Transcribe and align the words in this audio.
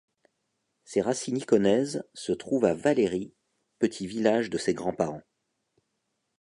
Ses 0.83 1.01
racines 1.01 1.37
icaunaises 1.37 2.03
se 2.15 2.31
trouvent 2.31 2.65
à 2.65 2.73
Vallery, 2.73 3.35
petit 3.77 4.07
village 4.07 4.49
de 4.49 4.57
ses 4.57 4.73
grands-parents. 4.73 5.21